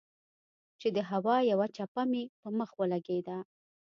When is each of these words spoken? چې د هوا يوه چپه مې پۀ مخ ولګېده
چې 0.79 0.87
د 0.95 0.97
هوا 1.11 1.37
يوه 1.51 1.67
چپه 1.75 2.03
مې 2.11 2.23
پۀ 2.39 2.49
مخ 2.59 2.69
ولګېده 2.79 3.37